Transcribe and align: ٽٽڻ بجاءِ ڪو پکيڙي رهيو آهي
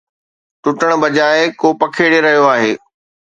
ٽٽڻ 0.61 0.91
بجاءِ 1.01 1.39
ڪو 1.59 1.67
پکيڙي 1.79 2.19
رهيو 2.25 2.43
آهي 2.53 2.71